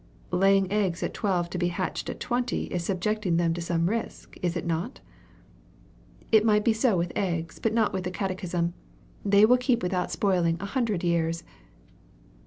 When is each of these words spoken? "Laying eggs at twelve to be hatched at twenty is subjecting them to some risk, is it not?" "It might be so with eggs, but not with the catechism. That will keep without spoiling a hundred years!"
"Laying 0.31 0.71
eggs 0.71 1.03
at 1.03 1.13
twelve 1.13 1.47
to 1.51 1.59
be 1.59 1.67
hatched 1.67 2.09
at 2.09 2.19
twenty 2.19 2.63
is 2.73 2.83
subjecting 2.83 3.37
them 3.37 3.53
to 3.53 3.61
some 3.61 3.87
risk, 3.87 4.35
is 4.41 4.57
it 4.57 4.65
not?" 4.65 4.99
"It 6.31 6.43
might 6.43 6.65
be 6.65 6.73
so 6.73 6.97
with 6.97 7.11
eggs, 7.15 7.59
but 7.59 7.71
not 7.71 7.93
with 7.93 8.05
the 8.05 8.09
catechism. 8.09 8.73
That 9.23 9.47
will 9.47 9.57
keep 9.57 9.83
without 9.83 10.09
spoiling 10.09 10.57
a 10.59 10.65
hundred 10.65 11.03
years!" 11.03 11.43